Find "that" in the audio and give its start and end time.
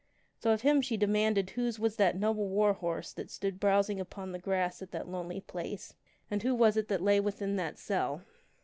1.97-2.17, 3.13-3.29, 4.93-5.07, 6.87-7.03, 7.57-7.77